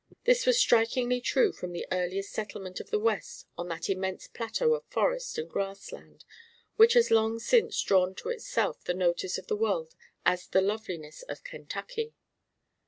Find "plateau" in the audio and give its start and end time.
4.27-4.73